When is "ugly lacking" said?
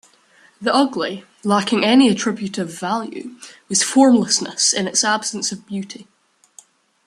0.73-1.83